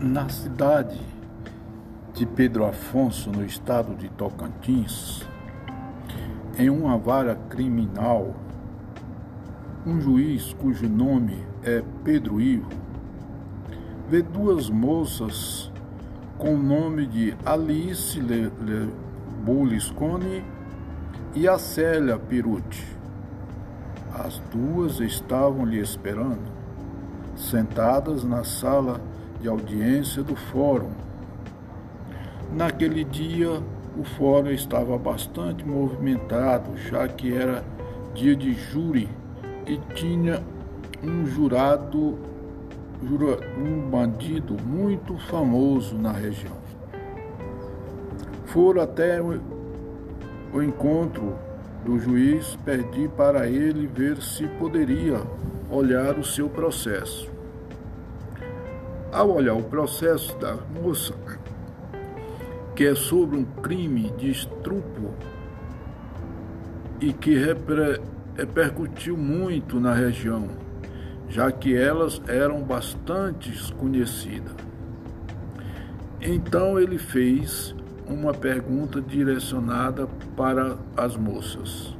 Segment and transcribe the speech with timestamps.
[0.00, 1.00] Na cidade
[2.12, 5.26] de Pedro Afonso, no estado de Tocantins,
[6.58, 8.34] em uma vara criminal,
[9.86, 12.86] um juiz cujo nome é Pedro Ivo
[14.08, 15.72] vê duas moças
[16.38, 18.92] com o nome de Alice Le, Le
[21.34, 22.86] e a Célia Piruti.
[24.12, 26.52] As duas estavam lhe esperando,
[27.36, 29.00] sentadas na sala
[29.40, 30.90] de audiência do fórum.
[32.52, 33.62] Naquele dia,
[33.98, 37.64] o fórum estava bastante movimentado, já que era
[38.14, 39.08] dia de júri
[39.66, 40.42] e tinha
[41.02, 42.18] um jurado,
[43.58, 46.56] um bandido muito famoso na região.
[48.46, 51.36] Foram até o encontro
[51.84, 55.20] do juiz, pedi para ele ver se poderia
[55.70, 57.35] olhar o seu processo.
[59.12, 61.14] Ao olhar o processo da moça,
[62.74, 65.14] que é sobre um crime de estupro
[67.00, 67.34] e que
[68.36, 70.48] repercutiu muito na região,
[71.28, 74.54] já que elas eram bastante conhecidas.
[76.20, 77.74] Então ele fez
[78.06, 80.06] uma pergunta direcionada
[80.36, 81.96] para as moças.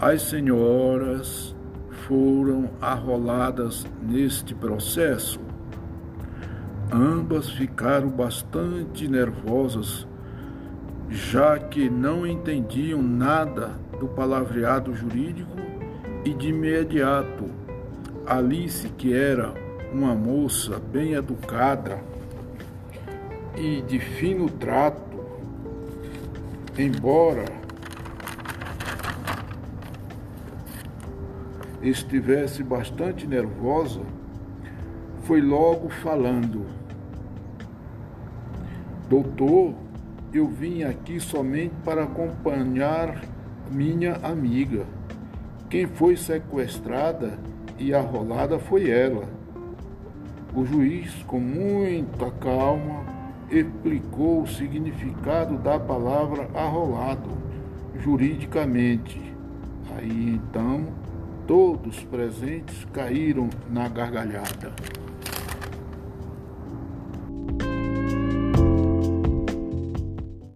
[0.00, 1.54] As senhoras
[2.10, 5.38] foram arroladas neste processo.
[6.92, 10.08] Ambas ficaram bastante nervosas,
[11.08, 15.56] já que não entendiam nada do palavreado jurídico
[16.24, 17.44] e de imediato
[18.26, 19.54] Alice, que era
[19.92, 22.02] uma moça bem educada
[23.56, 25.20] e de fino trato,
[26.76, 27.44] embora
[31.82, 34.00] estivesse bastante nervosa,
[35.22, 36.66] foi logo falando:
[39.08, 39.74] Doutor,
[40.32, 43.20] eu vim aqui somente para acompanhar
[43.70, 44.84] minha amiga.
[45.68, 47.38] Quem foi sequestrada
[47.78, 49.24] e arrolada foi ela.
[50.54, 53.04] O juiz, com muita calma,
[53.50, 57.30] explicou o significado da palavra arrolado
[57.98, 59.20] juridicamente.
[59.96, 60.86] Aí então
[61.90, 64.72] Todos presentes caíram na gargalhada.